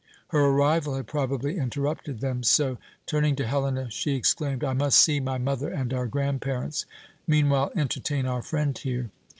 [0.29, 5.19] Her arrival had probably interrupted them so, turning to Helena, she exclaimed: "I must see
[5.19, 6.87] my mother and our grandparents.
[7.27, 9.11] Meanwhile entertain our friend here.